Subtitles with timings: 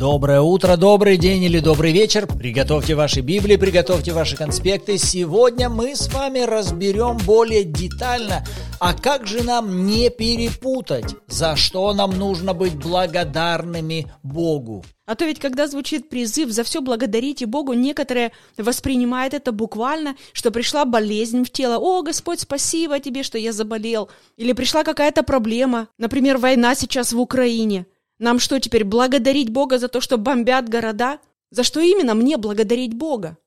[0.00, 2.26] Доброе утро, добрый день или добрый вечер.
[2.26, 4.96] Приготовьте ваши Библии, приготовьте ваши конспекты.
[4.96, 8.42] Сегодня мы с вами разберем более детально,
[8.78, 14.86] а как же нам не перепутать, за что нам нужно быть благодарными Богу.
[15.04, 20.50] А то ведь когда звучит призыв за все благодарите Богу, некоторые воспринимают это буквально, что
[20.50, 21.76] пришла болезнь в тело.
[21.76, 24.08] О, Господь, спасибо тебе, что я заболел.
[24.38, 27.84] Или пришла какая-то проблема, например, война сейчас в Украине.
[28.20, 31.20] Нам что, теперь благодарить Бога за то, что бомбят города?
[31.50, 33.38] За что именно мне благодарить Бога?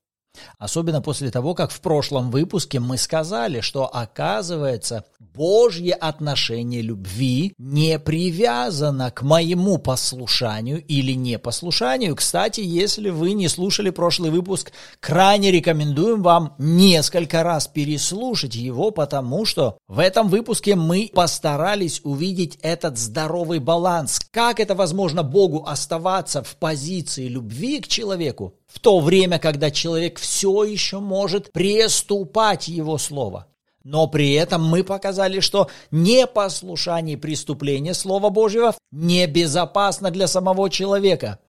[0.58, 7.98] Особенно после того, как в прошлом выпуске мы сказали, что оказывается Божье отношение любви не
[7.98, 12.16] привязано к моему послушанию или непослушанию.
[12.16, 19.46] Кстати, если вы не слушали прошлый выпуск, крайне рекомендуем вам несколько раз переслушать его, потому
[19.46, 24.22] что в этом выпуске мы постарались увидеть этот здоровый баланс.
[24.32, 30.18] Как это возможно Богу оставаться в позиции любви к человеку, в то время, когда человек
[30.18, 33.48] все еще может преступать его слово.
[33.84, 41.40] Но при этом мы показали, что непослушание преступления Слова Божьего небезопасно для самого человека.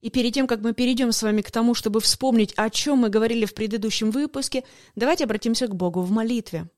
[0.00, 3.08] И перед тем, как мы перейдем с вами к тому, чтобы вспомнить, о чем мы
[3.08, 4.62] говорили в предыдущем выпуске,
[4.94, 6.68] давайте обратимся к Богу в молитве.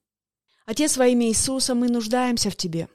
[0.64, 2.88] Отец, во имя Иисуса, мы нуждаемся в Тебе.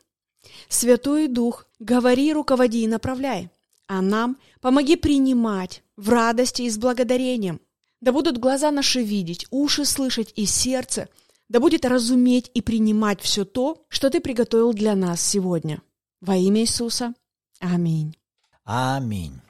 [0.67, 3.51] Святой Дух, говори, руководи и направляй
[3.91, 7.59] а нам помоги принимать в радости и с благодарением.
[7.99, 11.09] Да будут глаза наши видеть, уши слышать и сердце,
[11.49, 15.81] да будет разуметь и принимать все то, что Ты приготовил для нас сегодня.
[16.21, 17.13] Во имя Иисуса.
[17.59, 18.15] Аминь.
[18.63, 19.41] Аминь.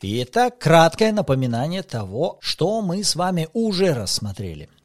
[0.00, 4.70] Итак, краткое напоминание того, что мы с вами уже рассмотрели–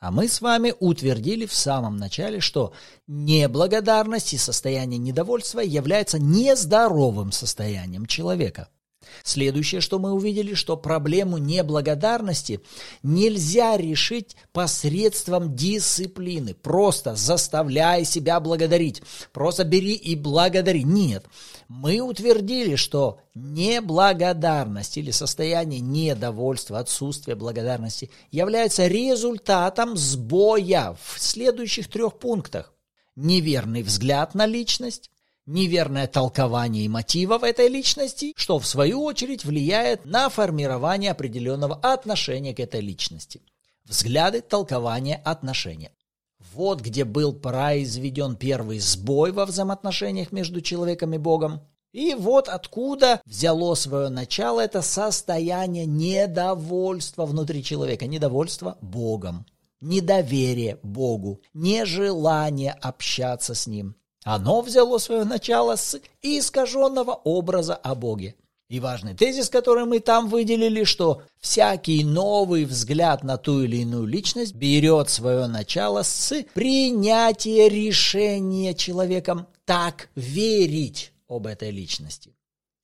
[0.00, 2.72] а мы с вами утвердили в самом начале, что
[3.06, 8.68] неблагодарность и состояние недовольства является нездоровым состоянием человека.
[9.22, 12.60] Следующее, что мы увидели, что проблему неблагодарности
[13.02, 19.02] нельзя решить посредством дисциплины, просто заставляя себя благодарить,
[19.32, 20.84] просто бери и благодари.
[20.84, 21.24] Нет,
[21.68, 32.18] мы утвердили, что неблагодарность или состояние недовольства, отсутствие благодарности является результатом сбоя в следующих трех
[32.18, 32.74] пунктах.
[33.16, 35.10] Неверный взгляд на личность,
[35.48, 42.60] неверное толкование мотивов этой личности, что в свою очередь влияет на формирование определенного отношения к
[42.60, 43.40] этой личности.
[43.84, 45.90] Взгляды, толкование, отношения.
[46.54, 51.62] Вот где был произведен первый сбой во взаимоотношениях между человеком и Богом.
[51.92, 59.46] И вот откуда взяло свое начало это состояние недовольства внутри человека, недовольство Богом,
[59.80, 63.96] недоверие Богу, нежелание общаться с Ним.
[64.30, 68.34] Оно взяло свое начало с искаженного образа о Боге.
[68.68, 74.04] И важный тезис, который мы там выделили, что всякий новый взгляд на ту или иную
[74.04, 82.34] личность берет свое начало с принятия решения человеком так верить об этой личности.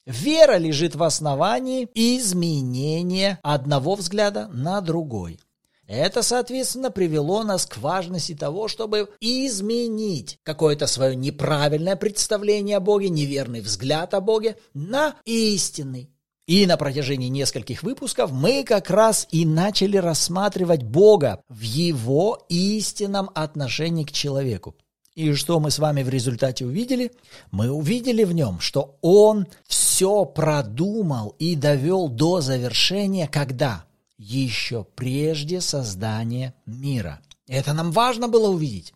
[0.06, 5.38] Вера лежит в основании изменения одного взгляда на другой.
[5.86, 13.10] Это, соответственно, привело нас к важности того, чтобы изменить какое-то свое неправильное представление о Боге,
[13.10, 16.10] неверный взгляд о Боге на истинный.
[16.46, 23.30] И на протяжении нескольких выпусков мы как раз и начали рассматривать Бога в его истинном
[23.34, 24.74] отношении к человеку.
[25.14, 27.12] И что мы с вами в результате увидели?
[27.50, 33.84] Мы увидели в нем, что он все продумал и довел до завершения, когда?
[34.18, 37.20] Еще прежде создания мира.
[37.46, 38.94] Это нам важно было увидеть,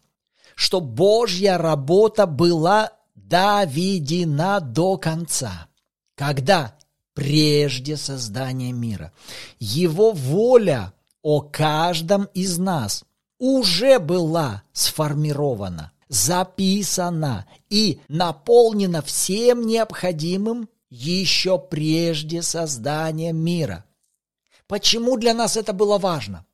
[0.55, 5.69] что Божья работа была доведена до конца.
[6.15, 6.75] Когда?
[7.15, 9.13] Прежде создания мира.
[9.59, 10.93] Его воля
[11.23, 13.05] о каждом из нас
[13.39, 23.85] уже была сформирована, записана и наполнена всем необходимым еще прежде создания мира.
[24.69, 26.45] Почему для нас это было важно?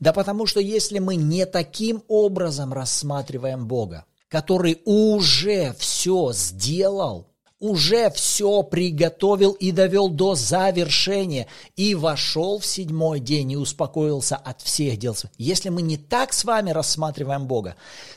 [0.00, 8.10] Да потому что если мы не таким образом рассматриваем Бога, который уже все сделал, уже
[8.10, 14.98] все приготовил и довел до завершения, и вошел в седьмой день и успокоился от всех
[14.98, 15.16] дел.
[15.38, 17.76] Если мы не так с вами рассматриваем Бога,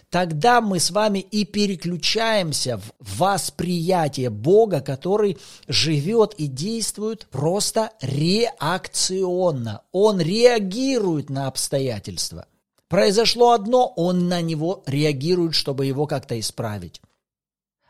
[0.09, 5.37] тогда мы с вами и переключаемся в восприятие Бога, который
[5.67, 9.81] живет и действует просто реакционно.
[9.91, 12.45] Он реагирует на обстоятельства.
[12.87, 17.01] Произошло одно, он на него реагирует, чтобы его как-то исправить.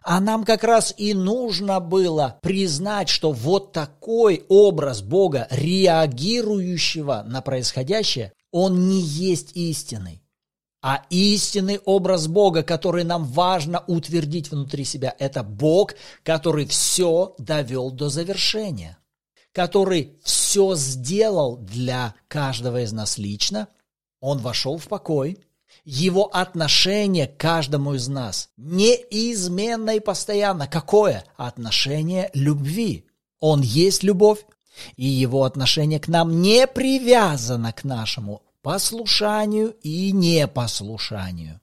[0.02, 7.42] А нам как раз и нужно было признать, что вот такой образ Бога, реагирующего на
[7.42, 10.24] происходящее, он не есть истинный.
[10.82, 17.92] А истинный образ Бога, который нам важно утвердить внутри себя, это Бог, который все довел
[17.92, 18.98] до завершения,
[19.52, 23.68] который все сделал для каждого из нас лично.
[24.22, 25.44] Он вошел в покой,
[25.86, 30.68] его отношение к каждому из нас неизменно и постоянно.
[30.68, 31.26] Какое?
[31.38, 33.06] Отношение любви.
[33.40, 34.40] Он есть любовь,
[34.96, 41.62] и его отношение к нам не привязано к нашему послушанию и непослушанию.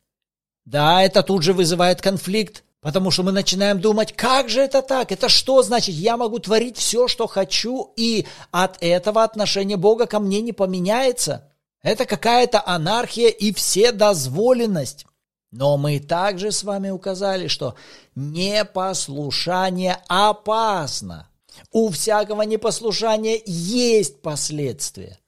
[0.64, 5.12] Да, это тут же вызывает конфликт, потому что мы начинаем думать, как же это так?
[5.12, 5.94] Это что значит?
[5.94, 11.52] Я могу творить все, что хочу, и от этого отношение Бога ко мне не поменяется?
[11.86, 15.06] Это какая-то анархия и вседозволенность.
[15.52, 17.76] Но мы также с вами указали, что
[18.16, 21.28] непослушание опасно.
[21.70, 25.20] У всякого непослушания есть последствия.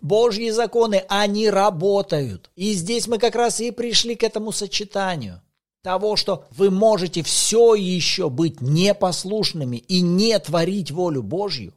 [0.00, 2.50] Божьи законы, они работают.
[2.56, 5.42] И здесь мы как раз и пришли к этому сочетанию.
[5.82, 11.74] Того, что вы можете все еще быть непослушными и не творить волю Божью,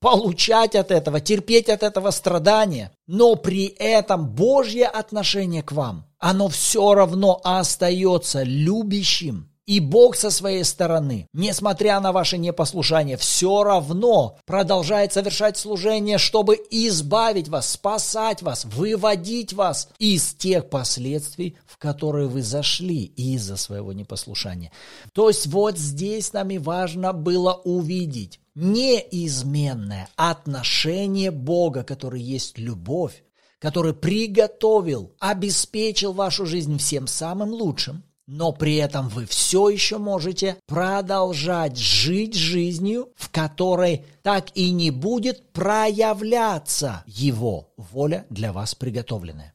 [0.00, 6.48] получать от этого, терпеть от этого страдания, но при этом Божье отношение к вам, оно
[6.48, 9.50] все равно остается любящим.
[9.66, 16.56] И Бог со своей стороны, несмотря на ваше непослушание, все равно продолжает совершать служение, чтобы
[16.70, 23.92] избавить вас, спасать вас, выводить вас из тех последствий, в которые вы зашли из-за своего
[23.92, 24.70] непослушания.
[25.12, 33.22] То есть вот здесь нам и важно было увидеть, неизменное отношение Бога, который есть любовь,
[33.58, 40.56] который приготовил, обеспечил вашу жизнь всем самым лучшим, но при этом вы все еще можете
[40.66, 49.54] продолжать жить жизнью, в которой так и не будет проявляться Его воля для вас приготовленная.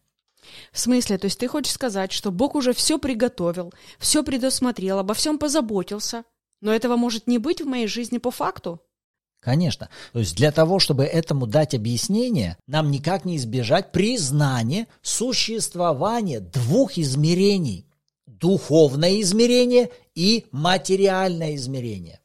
[0.71, 5.13] В смысле, то есть ты хочешь сказать, что Бог уже все приготовил, все предусмотрел, обо
[5.13, 6.23] всем позаботился,
[6.61, 8.81] но этого может не быть в моей жизни по факту?
[9.41, 9.89] Конечно.
[10.13, 16.97] То есть для того, чтобы этому дать объяснение, нам никак не избежать признания существования двух
[16.97, 17.87] измерений.
[18.27, 22.19] Духовное измерение и материальное измерение.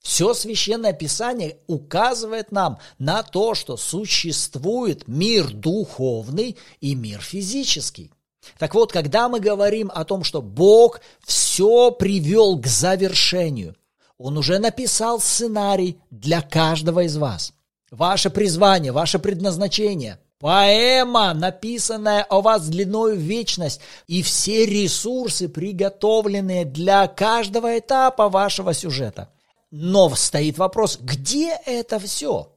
[0.00, 8.10] Все священное писание указывает нам на то, что существует мир духовный и мир физический.
[8.58, 13.76] Так вот, когда мы говорим о том, что Бог все привел к завершению,
[14.20, 17.54] он уже написал сценарий для каждого из вас.
[17.90, 20.18] Ваше призвание, ваше предназначение.
[20.38, 28.74] Поэма, написанная о вас длиною в вечность, и все ресурсы, приготовленные для каждого этапа вашего
[28.74, 29.30] сюжета.
[29.70, 32.52] Но стоит вопрос, где это все?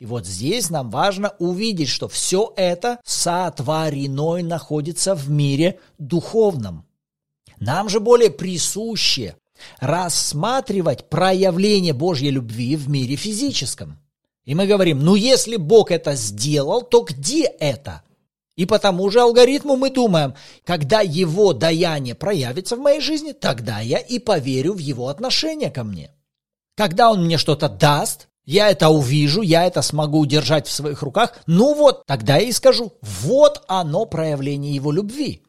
[0.00, 6.84] И вот здесь нам важно увидеть, что все это сотворено и находится в мире духовном.
[7.60, 9.36] Нам же более присуще
[9.80, 13.98] рассматривать проявление Божьей любви в мире физическом.
[14.44, 18.02] И мы говорим, ну если Бог это сделал, то где это?
[18.56, 20.34] И по тому же алгоритму мы думаем,
[20.64, 25.82] когда его даяние проявится в моей жизни, тогда я и поверю в его отношение ко
[25.82, 26.12] мне.
[26.76, 31.32] Когда он мне что-то даст, я это увижу, я это смогу удержать в своих руках,
[31.46, 35.42] ну вот, тогда я и скажу, вот оно проявление его любви.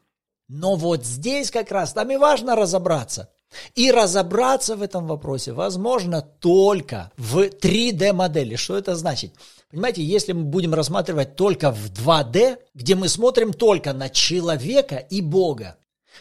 [0.47, 3.29] Но вот здесь как раз там и важно разобраться,
[3.75, 8.55] и разобраться в этом вопросе возможно только в 3D-модели.
[8.55, 9.33] Что это значит?
[9.71, 15.21] Понимаете, если мы будем рассматривать только в 2D, где мы смотрим только на человека и
[15.21, 15.77] Бога,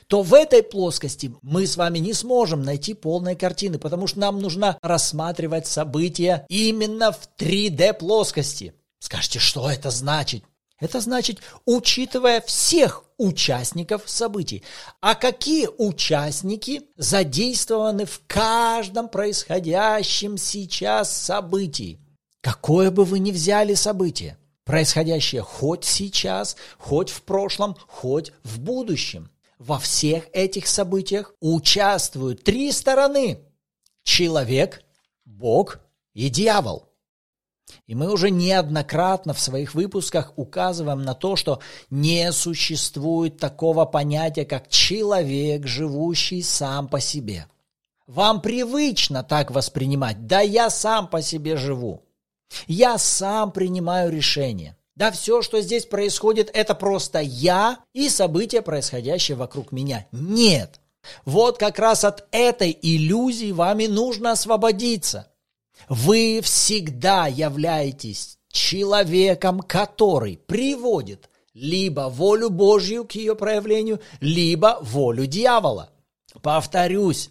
[0.06, 4.40] то в этой плоскости мы с вами не сможем найти полной картины, потому что нам
[4.40, 8.74] нужно рассматривать события именно в 3D плоскости.
[8.98, 10.44] Скажите, что это значит?
[10.80, 14.62] Это значит, учитывая всех участников событий.
[15.00, 22.00] А какие участники задействованы в каждом происходящем сейчас событии?
[22.40, 29.30] Какое бы вы ни взяли событие, происходящее хоть сейчас, хоть в прошлом, хоть в будущем.
[29.58, 33.38] Во всех этих событиях участвуют три стороны.
[34.02, 34.82] Человек,
[35.24, 35.78] Бог
[36.12, 36.90] и дьявол–
[37.86, 44.44] и мы уже неоднократно в своих выпусках указываем на то, что не существует такого понятия,
[44.44, 47.46] как человек, живущий сам по себе.
[48.06, 50.26] Вам привычно так воспринимать.
[50.26, 52.02] Да я сам по себе живу.
[52.66, 54.76] Я сам принимаю решения.
[54.94, 60.06] Да все, что здесь происходит, это просто я и события, происходящие вокруг меня.
[60.12, 60.80] Нет.
[61.24, 65.28] Вот как раз от этой иллюзии вами нужно освободиться.
[65.88, 75.90] Вы всегда являетесь человеком, который приводит либо волю Божью к ее проявлению, либо волю дьявола.
[76.42, 77.30] Повторюсь,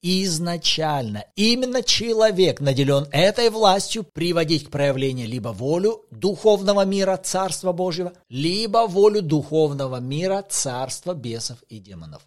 [0.00, 8.12] изначально именно человек наделен этой властью приводить к проявлению либо волю духовного мира Царства Божьего,
[8.28, 12.22] либо волю духовного мира Царства бесов и демонов.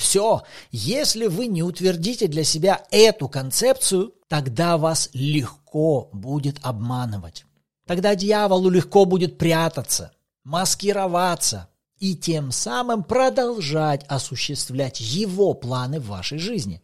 [0.00, 7.44] Все, если вы не утвердите для себя эту концепцию, тогда вас легко будет обманывать.
[7.86, 16.38] Тогда дьяволу легко будет прятаться, маскироваться и тем самым продолжать осуществлять его планы в вашей
[16.38, 16.82] жизни.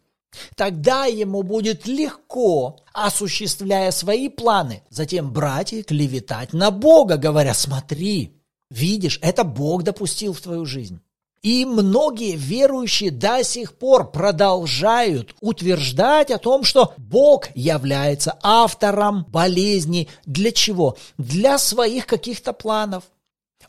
[0.54, 8.42] Тогда ему будет легко, осуществляя свои планы, затем брать и клеветать на Бога, говоря, смотри,
[8.68, 11.00] видишь, это Бог допустил в твою жизнь.
[11.46, 20.08] И многие верующие до сих пор продолжают утверждать о том, что Бог является автором болезни.
[20.24, 20.96] Для чего?
[21.18, 23.04] Для своих каких-то планов.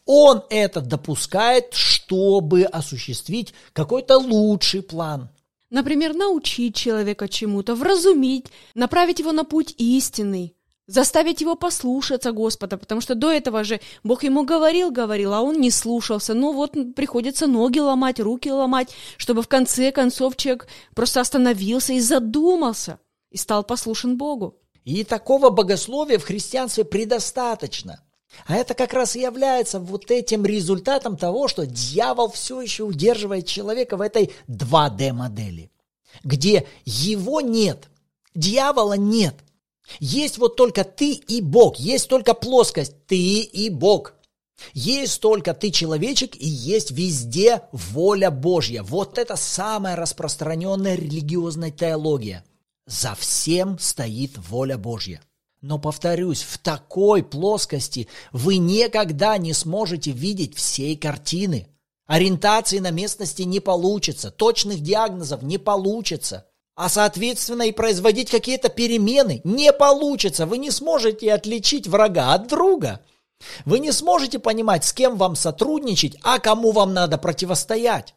[0.05, 5.29] Он это допускает, чтобы осуществить какой-то лучший план.
[5.69, 10.56] Например, научить человека чему-то, вразумить, направить его на путь истинный
[10.87, 15.59] заставить его послушаться Господа, потому что до этого же Бог ему говорил, говорил, а он
[15.59, 16.33] не слушался.
[16.33, 21.99] Ну вот приходится ноги ломать, руки ломать, чтобы в конце концов человек просто остановился и
[21.99, 24.57] задумался, и стал послушен Богу.
[24.85, 28.01] И такого богословия в христианстве предостаточно.
[28.45, 33.47] А это как раз и является вот этим результатом того, что дьявол все еще удерживает
[33.47, 35.71] человека в этой 2D-модели,
[36.23, 37.89] где его нет,
[38.35, 39.35] дьявола нет,
[39.99, 44.13] есть вот только ты и Бог, есть только плоскость ты и Бог.
[44.73, 48.81] Есть только ты человечек и есть везде воля Божья.
[48.81, 52.43] Вот это самая распространенная религиозная теология.
[52.87, 55.21] За всем стоит воля Божья.
[55.61, 61.67] Но повторюсь, в такой плоскости вы никогда не сможете видеть всей картины.
[62.05, 66.46] Ориентации на местности не получится, точных диагнозов не получится
[66.77, 70.45] а соответственно и производить какие-то перемены не получится.
[70.45, 73.01] Вы не сможете отличить врага от друга.
[73.65, 78.13] Вы не сможете понимать, с кем вам сотрудничать, а кому вам надо противостоять.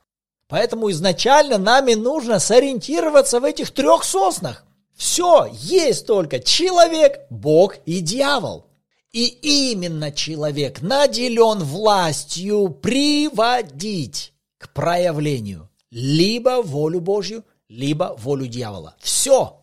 [0.46, 4.66] Поэтому изначально нами нужно сориентироваться в этих трех соснах.
[4.94, 8.66] Все, есть только человек, Бог и дьявол.
[9.10, 18.96] И именно человек наделен властью приводить к проявлению либо волю Божью, либо волю дьявола.
[18.98, 19.62] Все.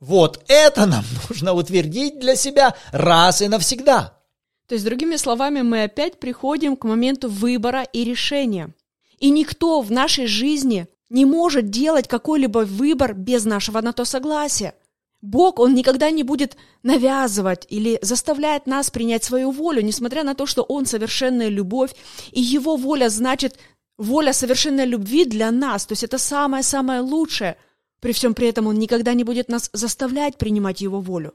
[0.00, 4.18] Вот это нам нужно утвердить для себя раз и навсегда.
[4.66, 8.74] То есть, другими словами, мы опять приходим к моменту выбора и решения.
[9.18, 14.74] И никто в нашей жизни не может делать какой-либо выбор без нашего на то согласия.
[15.22, 20.44] Бог, Он никогда не будет навязывать или заставлять нас принять свою волю, несмотря на то,
[20.44, 21.92] что Он совершенная любовь,
[22.30, 23.58] и Его воля значит
[23.98, 27.56] воля совершенной любви для нас, то есть это самое-самое лучшее.
[28.00, 31.34] При всем при этом он никогда не будет нас заставлять принимать его волю.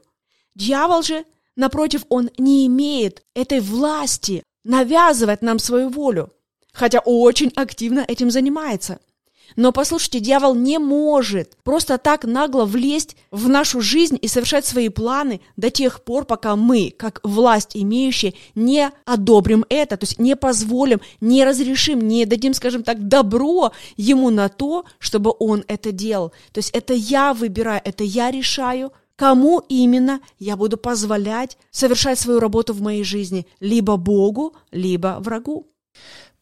[0.54, 1.24] Дьявол же,
[1.56, 6.32] напротив, он не имеет этой власти навязывать нам свою волю,
[6.72, 8.98] хотя очень активно этим занимается–
[9.56, 14.88] но послушайте, дьявол не может просто так нагло влезть в нашу жизнь и совершать свои
[14.88, 20.36] планы до тех пор, пока мы, как власть имеющие, не одобрим это, то есть не
[20.36, 26.30] позволим, не разрешим, не дадим, скажем так, добро ему на то, чтобы он это делал.
[26.52, 32.40] То есть это я выбираю, это я решаю, кому именно я буду позволять совершать свою
[32.40, 35.68] работу в моей жизни, либо Богу, либо врагу.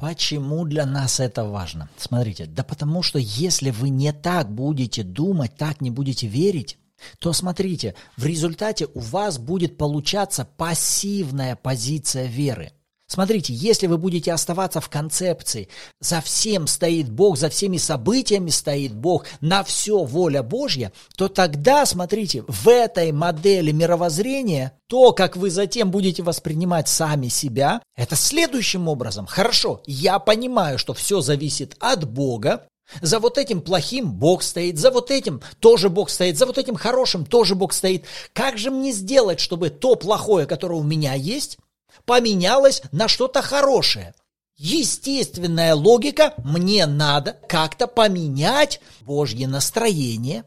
[0.03, 1.89] Почему для нас это важно?
[1.97, 6.77] Смотрите, да потому что если вы не так будете думать, так не будете верить,
[7.21, 12.73] то смотрите, в результате у вас будет получаться пассивная позиция веры–
[13.13, 15.69] Смотрите, если вы будете оставаться в концепции,
[16.01, 21.85] за всем стоит Бог, за всеми событиями стоит Бог, на все воля Божья, то тогда,
[21.85, 28.89] смотрите, в этой модели мировоззрения, то, как вы затем будете воспринимать сами себя, это следующим
[28.89, 29.27] образом.
[29.27, 32.67] Хорошо, я понимаю, что все зависит от Бога,
[33.03, 36.77] за вот этим плохим Бог стоит, за вот этим тоже Бог стоит, за вот этим
[36.77, 38.07] хорошим тоже Бог стоит.
[38.33, 41.59] Как же мне сделать, чтобы то плохое, которое у меня есть,
[42.05, 44.15] поменялось на что-то хорошее.
[44.57, 50.45] Естественная логика, мне надо как-то поменять Божье настроение,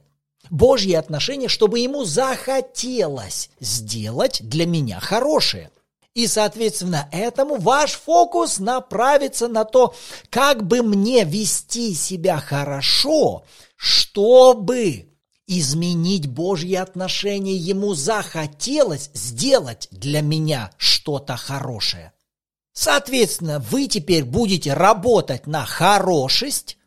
[0.49, 5.71] Божье отношение, чтобы ему захотелось сделать для меня хорошее.
[6.13, 9.93] И, соответственно, этому ваш фокус направится на то,
[10.29, 13.43] как бы мне вести себя хорошо,
[13.75, 15.09] чтобы
[15.47, 17.55] изменить Божьи отношения.
[17.55, 22.13] Ему захотелось сделать для меня что-то хорошее.
[22.73, 26.77] Соответственно, вы теперь будете работать на хорошесть,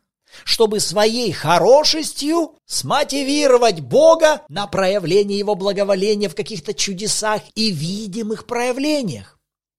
[0.45, 9.38] чтобы своей хорошестью смотивировать Бога на проявление Его благоволения в каких-то чудесах и видимых проявлениях.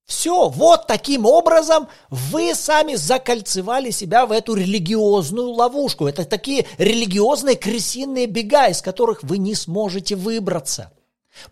[0.09, 6.07] Все, вот таким образом вы сами закольцевали себя в эту религиозную ловушку.
[6.07, 10.91] Это такие религиозные крысиные бега, из которых вы не сможете выбраться.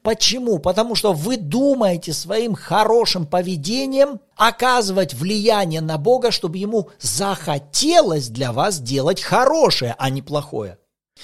[0.02, 0.58] Почему?
[0.58, 8.52] Потому что вы думаете своим хорошим поведением оказывать влияние на Бога, чтобы ему захотелось для
[8.52, 10.80] вас делать хорошее, а не плохое.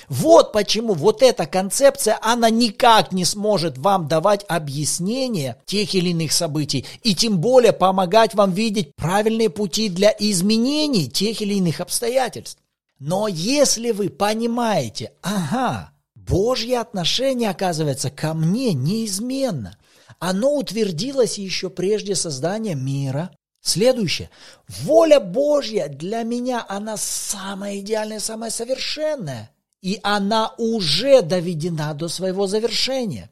[0.09, 6.31] Вот почему вот эта концепция, она никак не сможет вам давать объяснение тех или иных
[6.31, 12.59] событий, и тем более помогать вам видеть правильные пути для изменений тех или иных обстоятельств.
[12.99, 19.77] Но если вы понимаете, ага, Божье отношение, оказывается, ко мне неизменно.
[20.19, 23.31] Оно утвердилось еще прежде создания мира.
[23.61, 24.29] Следующее.
[24.67, 29.51] Воля Божья для меня, она самая идеальная, самая совершенная.
[29.83, 33.29] И она уже доведена до своего завершения.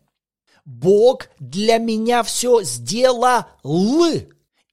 [0.65, 3.45] Бог для меня все сделал.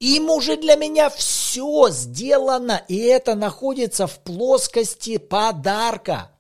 [0.01, 6.33] Им уже для меня все сделано, и это находится в плоскости подарка.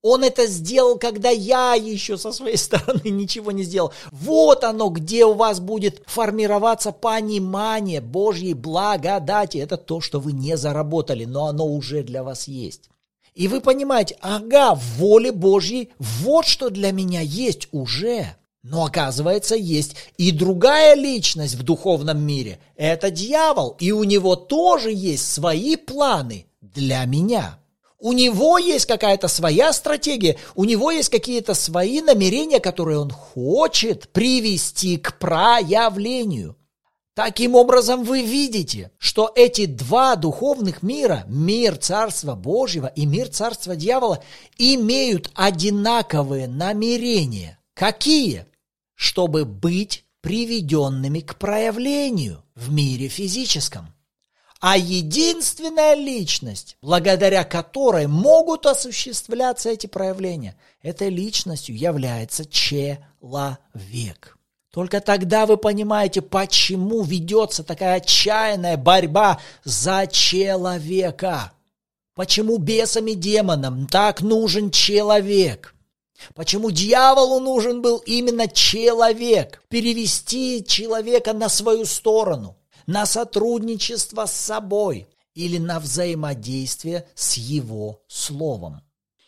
[0.00, 3.92] Он это сделал, когда я еще со своей стороны ничего не сделал.
[4.12, 9.58] Вот оно, где у вас будет формироваться понимание Божьей благодати.
[9.58, 12.90] Это то, что вы не заработали, но оно уже для вас есть.
[13.34, 18.36] И вы понимаете, ага, в воле Божьей вот что для меня есть уже.
[18.62, 22.58] Но оказывается, есть и другая личность в духовном мире.
[22.76, 27.58] Это дьявол, и у него тоже есть свои планы для меня.
[27.98, 34.08] У него есть какая-то своя стратегия, у него есть какие-то свои намерения, которые он хочет
[34.10, 36.56] привести к проявлению.
[37.14, 43.76] Таким образом, вы видите, что эти два духовных мира, мир Царства Божьего и мир Царства
[43.76, 44.22] Дьявола,
[44.58, 47.58] имеют одинаковые намерения.
[47.74, 48.46] Какие?
[48.94, 53.94] Чтобы быть приведенными к проявлению в мире физическом
[54.66, 64.38] а единственная личность, благодаря которой могут осуществляться эти проявления, этой личностью является человек.
[64.74, 71.52] Только тогда вы понимаете, почему ведется такая отчаянная борьба за человека.
[72.16, 75.76] Почему бесам и демонам так нужен человек?
[76.34, 79.62] Почему дьяволу нужен был именно человек?
[79.68, 82.56] Перевести человека на свою сторону–
[82.86, 88.82] на сотрудничество с собой или на взаимодействие с его словом.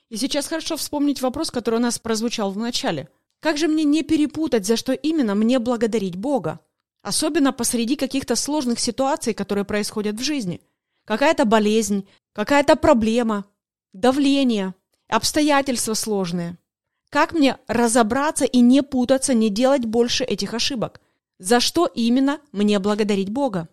[0.08, 3.08] И сейчас хорошо вспомнить вопрос, который у нас прозвучал в начале.
[3.46, 6.58] Как же мне не перепутать, за что именно мне благодарить Бога?
[7.02, 10.60] Особенно посреди каких-то сложных ситуаций, которые происходят в жизни.
[11.04, 13.44] Какая-то болезнь, какая-то проблема,
[13.92, 14.74] давление,
[15.06, 16.58] обстоятельства сложные.
[17.08, 21.00] Как мне разобраться и не путаться, не делать больше этих ошибок?
[21.38, 23.68] За что именно мне благодарить Бога?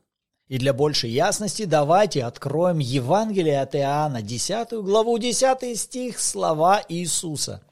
[0.49, 7.63] И для большей ясности давайте откроем Евангелие от Иоанна, 10 главу, 10 стих, слова Иисуса.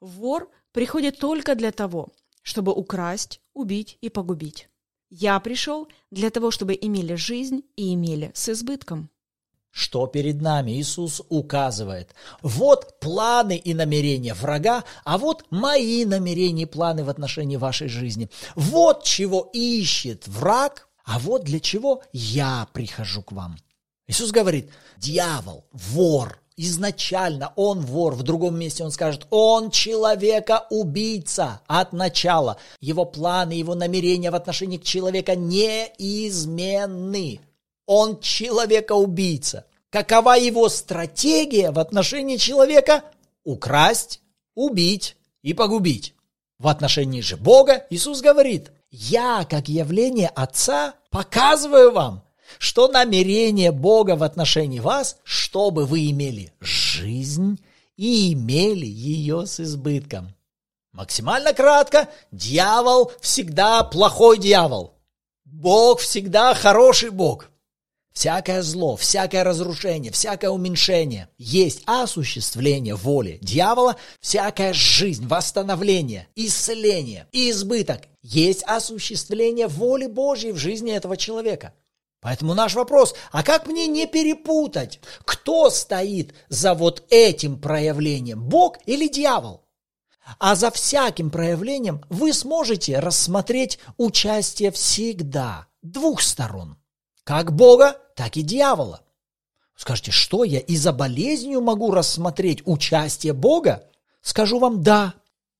[0.00, 2.08] Вор приходит только для того,
[2.42, 4.68] чтобы украсть, убить и погубить.
[5.10, 9.10] Я пришел для того, чтобы имели жизнь и имели с избытком.
[9.70, 12.14] Что перед нами Иисус указывает?
[12.42, 18.28] Вот планы и намерения врага, а вот мои намерения и планы в отношении вашей жизни.
[18.54, 23.56] Вот чего ищет враг, а вот для чего я прихожу к вам.
[24.06, 31.92] Иисус говорит, дьявол, вор, изначально он вор, в другом месте он скажет, он человека-убийца от
[31.94, 32.58] начала.
[32.80, 36.60] Его планы, его намерения в отношении к человеку неизменны.
[37.86, 39.64] Он человека-убийца.
[39.88, 43.04] Какова его стратегия в отношении человека?
[43.44, 44.20] Украсть,
[44.54, 46.14] убить и погубить.
[46.58, 52.24] В отношении же Бога Иисус говорит, я, как явление Отца, показываю вам,
[52.58, 57.60] что намерение Бога в отношении вас, чтобы вы имели жизнь
[57.96, 60.34] и имели ее с избытком.
[60.92, 64.94] Максимально кратко, дьявол всегда плохой дьявол.
[65.44, 67.50] Бог всегда хороший Бог.
[68.18, 71.28] всякое зло, всякое разрушение, всякое уменьшение.
[71.38, 78.08] Есть осуществление воли дьявола, всякая жизнь, восстановление, исцеление и избыток.
[78.22, 81.74] Есть осуществление воли Божьей в жизни этого человека.
[82.20, 88.78] Поэтому наш вопрос, а как мне не перепутать, кто стоит за вот этим проявлением, Бог
[88.86, 89.64] или дьявол?
[90.38, 96.76] А за всяким проявлением вы сможете рассмотреть участие всегда двух сторон.
[97.24, 99.02] Как Бога, так и дьявола.
[99.76, 103.84] Скажете, что я и за болезнью могу рассмотреть участие Бога?
[104.22, 105.14] Скажу вам «да».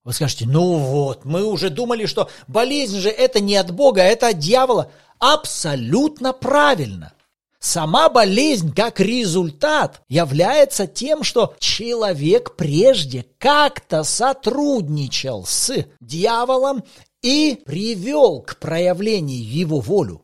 [0.05, 4.29] Вы скажете, ну вот, мы уже думали, что болезнь же это не от Бога, это
[4.29, 4.90] от дьявола.
[5.18, 7.12] Абсолютно правильно.
[7.61, 16.85] Сама болезнь как результат является тем, что человек прежде как-то сотрудничал с дьяволом
[17.20, 20.22] и привел к проявлению его волю.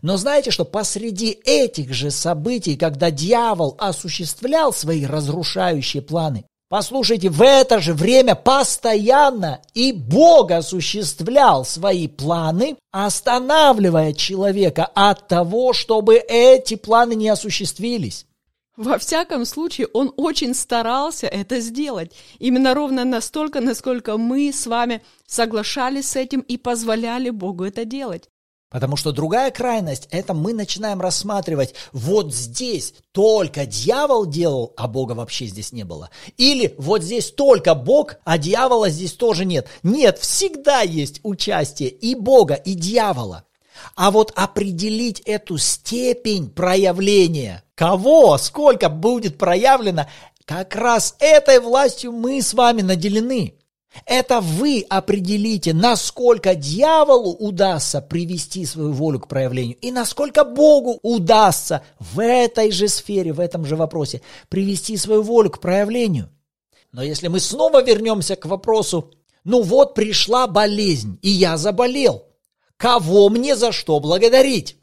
[0.00, 7.42] Но знаете, что посреди этих же событий, когда дьявол осуществлял свои разрушающие планы, послушайте, в
[7.42, 16.76] это же время постоянно и Бог осуществлял свои планы, останавливая человека от того, чтобы эти
[16.76, 18.24] планы не осуществились.
[18.76, 22.12] Во всяком случае, он очень старался это сделать.
[22.38, 28.30] Именно ровно настолько, насколько мы с вами соглашались с этим и позволяли Богу это делать.
[28.70, 35.12] Потому что другая крайность– это мы начинаем рассматривать, вот здесь только дьявол делал, а Бога
[35.12, 36.10] вообще здесь не было.
[36.36, 39.66] Или вот здесь только Бог, а дьявола здесь тоже нет.
[39.82, 43.42] Нет, всегда есть участие и Бога, и дьявола.
[43.96, 50.06] А вот определить эту степень проявления, кого, сколько будет проявлено,
[50.44, 53.59] как раз этой властью мы с вами наделены.
[54.06, 61.82] Это вы определите, насколько дьяволу удастся привести свою волю к проявлению и насколько Богу удастся
[61.98, 66.30] в этой же сфере, в этом же вопросе привести свою волю к проявлению.
[66.92, 72.24] Но если мы снова вернемся к вопросу, ну вот пришла болезнь, и я заболел,
[72.76, 74.76] кого мне за что благодарить?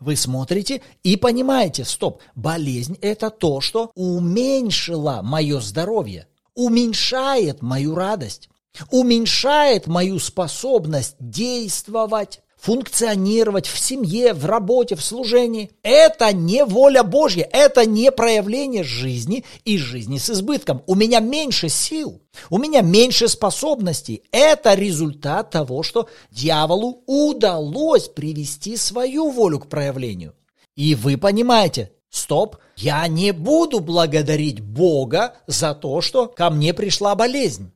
[0.00, 8.48] Вы смотрите и понимаете, стоп, болезнь это то, что уменьшило мое здоровье– уменьшает мою радость,
[8.90, 15.70] уменьшает мою способность действовать, функционировать в семье, в работе, в служении.
[15.82, 20.82] Это не воля Божья, это не проявление жизни и жизни с избытком.
[20.86, 24.22] У меня меньше сил, у меня меньше способностей.
[24.32, 30.34] Это результат того, что дьяволу удалось привести свою волю к проявлению.
[30.74, 37.16] И вы понимаете, Стоп, я не буду благодарить Бога за то, что ко мне пришла
[37.16, 37.72] болезнь.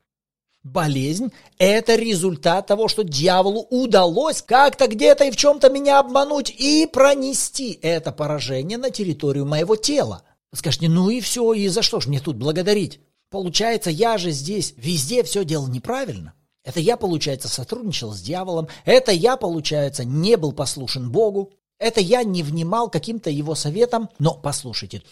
[0.62, 6.86] Болезнь– это результат того, что дьяволу удалось как-то где-то и в чем-то меня обмануть и
[6.86, 10.22] пронести это поражение на территорию моего тела.
[10.54, 13.00] Скажете, ну и все, и за что ж мне тут благодарить?
[13.30, 16.34] Получается, я же здесь везде все делал неправильно.
[16.62, 18.68] Это я, получается, сотрудничал с дьяволом.
[18.84, 21.54] Это я, получается, не был послушен Богу.
[21.78, 25.02] Это я не внимал каким-то его советам, но послушайте,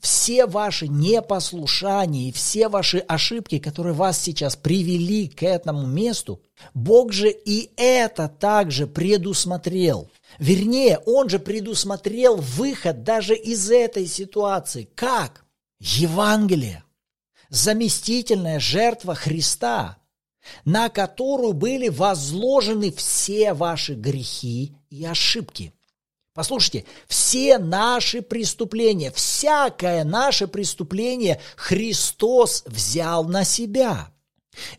[0.00, 6.40] все ваши непослушания и все ваши ошибки, которые вас сейчас привели к этому месту,
[6.72, 10.10] Бог же и это также предусмотрел.
[10.38, 14.88] Вернее, Он же предусмотрел выход даже из этой ситуации.
[14.94, 15.44] Как?
[15.78, 16.84] Евангелие.
[17.50, 19.98] Заместительная жертва Христа,
[20.64, 25.74] на которую были возложены все ваши грехи и ошибки.
[26.34, 34.08] Послушайте, все наши преступления, всякое наше преступление Христос взял на себя.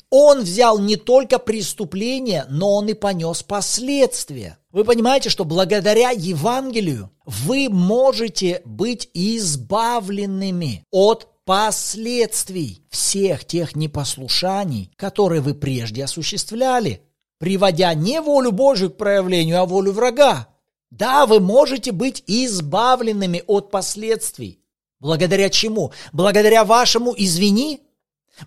[0.10, 4.58] Он взял не только преступление, но он и понес последствия.
[4.72, 15.40] Вы понимаете, что благодаря Евангелию вы можете быть избавленными от последствий всех тех непослушаний, которые
[15.40, 17.02] вы прежде осуществляли,
[17.40, 20.50] приводя не волю Божию к проявлению, а волю врага.
[20.92, 24.60] Да, вы можете быть избавленными от последствий.
[25.00, 25.92] Благодаря чему?
[26.14, 27.82] Благодаря вашему «извини»?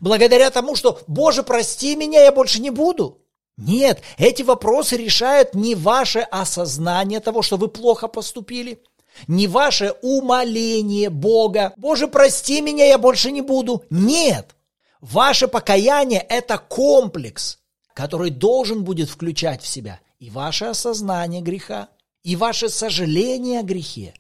[0.01, 3.23] Благодаря тому, что «Боже, прости меня, я больше не буду»?
[3.57, 8.81] Нет, эти вопросы решают не ваше осознание того, что вы плохо поступили,
[9.27, 11.73] не ваше умоление Бога.
[11.77, 13.83] «Боже, прости меня, я больше не буду».
[13.91, 14.55] Нет,
[15.01, 17.59] ваше покаяние– это комплекс,
[17.95, 21.89] который должен будет включать в себя и ваше осознание греха,
[22.29, 24.13] и ваше сожаление о грехе.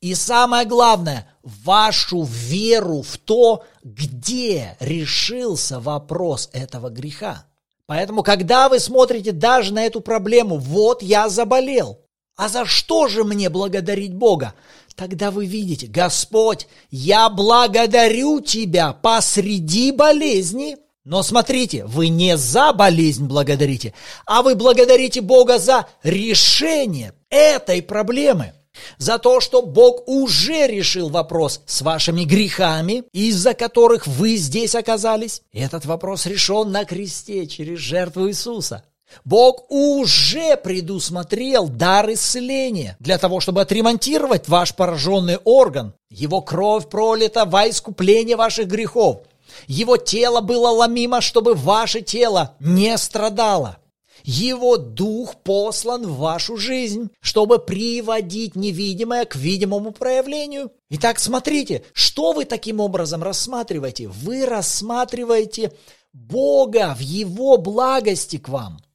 [0.00, 7.44] И самое главное, вашу веру в то, где решился вопрос этого греха.
[7.84, 12.00] Поэтому, когда вы смотрите даже на эту проблему, вот я заболел,
[12.36, 14.54] А за что же мне благодарить Бога?
[14.94, 20.78] Тогда вы видите, Господь, я благодарю Тебя посреди болезни.
[21.10, 23.94] Но смотрите, вы не за болезнь благодарите,
[24.26, 28.52] а вы благодарите Бога за решение этой проблемы.
[28.96, 35.42] За то, что Бог уже решил вопрос с вашими грехами, из-за которых вы здесь оказались.
[35.52, 38.84] Этот вопрос решен на кресте через жертву Иисуса.
[39.24, 45.92] Бог уже предусмотрел дар исцеления для того, чтобы отремонтировать ваш пораженный орган.
[46.08, 49.22] Его кровь пролита во искупление ваших грехов.
[49.66, 53.78] Его тело было ломимо, чтобы ваше тело не страдало.
[54.22, 60.72] Его дух послан в вашу жизнь, чтобы приводить невидимое к видимому проявлению.
[60.90, 64.08] Итак, смотрите, что вы таким образом рассматриваете?
[64.08, 65.72] Вы рассматриваете
[66.12, 68.78] Бога в Его благости к вам–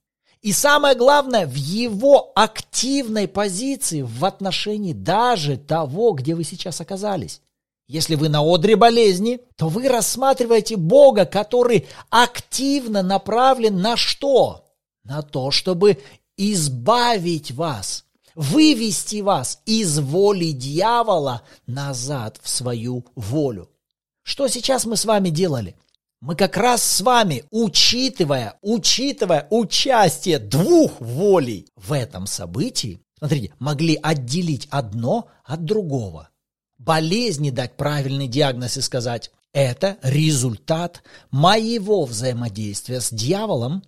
[0.46, 7.41] и самое главное, в его активной позиции в отношении даже того, где вы сейчас оказались.
[7.88, 14.65] Если вы на одре болезни, то вы рассматриваете Бога, который активно направлен на что?
[15.04, 16.00] На то, чтобы
[16.36, 23.69] избавить вас, вывести вас из воли дьявола назад в свою волю.
[24.24, 25.76] Что сейчас мы с вами делали?
[26.26, 34.00] мы как раз с вами, учитывая, учитывая участие двух волей в этом событии, смотрите, могли
[34.02, 36.30] отделить одно от другого.
[36.86, 43.84] Болезни дать правильный диагноз и сказать, это результат моего взаимодействия с дьяволом,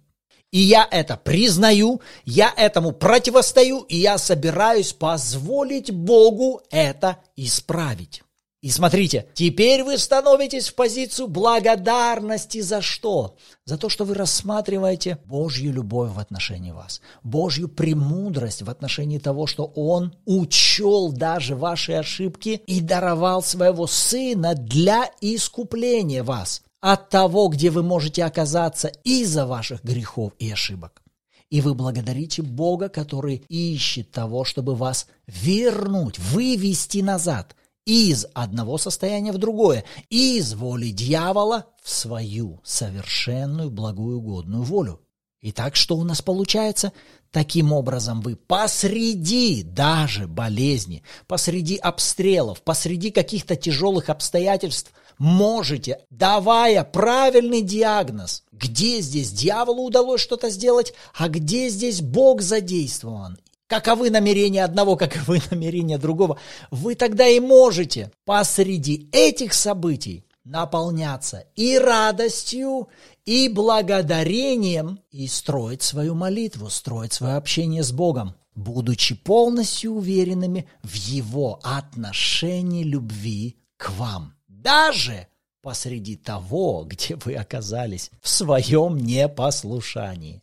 [0.51, 8.23] и я это признаю, я этому противостою, и я собираюсь позволить Богу это исправить.
[8.63, 13.37] И смотрите, теперь вы становитесь в позицию благодарности за что?
[13.65, 19.45] За то, что вы рассматриваете Божью любовь в отношении вас, Божью премудрость в отношении того,
[19.45, 27.49] что Он учел даже ваши ошибки и даровал своего Сына для искупления вас от того,
[27.49, 31.03] где вы можете оказаться из-за ваших грехов и ошибок.
[31.51, 37.55] И вы благодарите Бога, который ищет того, чтобы вас вернуть, вывести назад–
[37.87, 44.99] из одного состояния в другое, из воли дьявола в свою совершенную, благую, годную волю.
[45.41, 46.91] Итак, что у нас получается?
[47.31, 57.61] Таким образом, вы посреди даже болезни, посреди обстрелов, посреди каких-то тяжелых обстоятельств можете, давая правильный
[57.61, 64.95] диагноз, где здесь дьяволу удалось что-то сделать, а где здесь Бог задействован, каковы намерения одного,
[64.95, 66.39] каковы намерения другого,
[66.71, 72.87] вы тогда и можете посреди этих событий наполняться и радостью,
[73.25, 80.93] и благодарением, и строить свою молитву, строить свое общение с Богом, будучи полностью уверенными в
[80.95, 84.33] Его отношении любви к вам.
[84.47, 85.27] Даже
[85.61, 90.41] посреди того, где вы оказались в своем непослушании.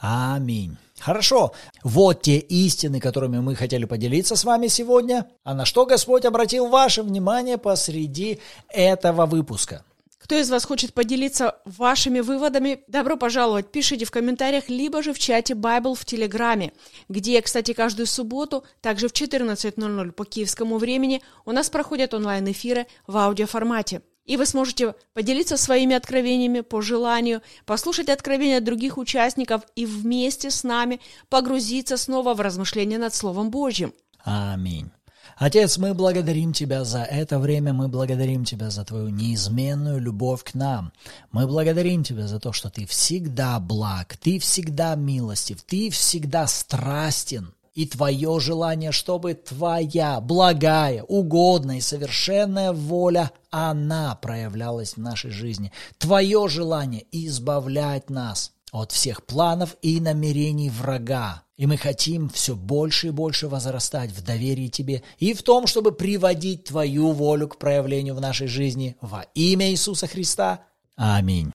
[0.00, 0.76] Аминь.
[0.98, 1.52] Хорошо,
[1.82, 5.26] вот те истины, которыми мы хотели поделиться с вами сегодня.
[5.44, 9.84] А на что Господь обратил ваше внимание посреди этого выпуска?
[10.18, 15.18] Кто из вас хочет поделиться вашими выводами, добро пожаловать, пишите в комментариях, либо же в
[15.18, 16.72] чате Bible в Телеграме,
[17.08, 23.16] где, кстати, каждую субботу, также в 14.00 по киевскому времени, у нас проходят онлайн-эфиры в
[23.16, 24.02] аудиоформате.
[24.30, 30.62] И вы сможете поделиться своими откровениями по желанию, послушать откровения других участников и вместе с
[30.62, 33.92] нами погрузиться снова в размышления над Словом Божьим.
[34.22, 34.92] Аминь.
[35.36, 40.54] Отец, мы благодарим Тебя за это время, мы благодарим Тебя за Твою неизменную любовь к
[40.54, 40.92] нам.
[41.32, 47.52] Мы благодарим Тебя за то, что Ты всегда благ, Ты всегда милостив, Ты всегда страстен
[47.80, 55.72] и твое желание, чтобы твоя благая, угодная и совершенная воля, она проявлялась в нашей жизни.
[55.96, 61.44] Твое желание избавлять нас от всех планов и намерений врага.
[61.56, 65.92] И мы хотим все больше и больше возрастать в доверии Тебе и в том, чтобы
[65.92, 70.66] приводить Твою волю к проявлению в нашей жизни во имя Иисуса Христа.
[70.96, 71.50] Аминь.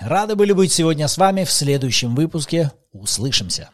[0.00, 2.72] Рады были быть сегодня с вами в следующем выпуске.
[2.94, 3.68] Услышимся.